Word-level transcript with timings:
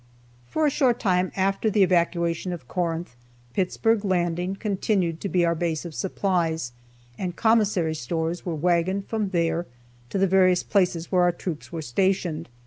For 0.47 0.65
a 0.65 0.71
short 0.71 0.99
time 0.99 1.31
after 1.35 1.69
the 1.69 1.83
evacuation 1.83 2.51
of 2.53 2.67
Corinth, 2.67 3.15
Pittsburg 3.53 4.03
Landing 4.03 4.55
continued 4.55 5.21
to 5.21 5.29
be 5.29 5.45
our 5.45 5.53
base 5.53 5.85
of 5.85 5.93
supplies, 5.93 6.71
and 7.19 7.35
commissary 7.35 7.93
stores 7.93 8.43
were 8.43 8.55
wagoned 8.55 9.05
from 9.05 9.29
there 9.29 9.67
to 10.09 10.17
the 10.17 10.25
various 10.25 10.63
places 10.63 11.11
where 11.11 11.21
our 11.21 11.31
troops 11.31 11.71
were 11.71 11.83
stationed. 11.83 12.49